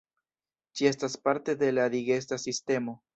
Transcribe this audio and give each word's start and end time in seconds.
Ĝi 0.79 0.87
estas 0.91 1.17
parte 1.29 1.55
de 1.59 1.69
la 1.79 1.85
digesta 1.97 2.41
sistemo. 2.49 2.97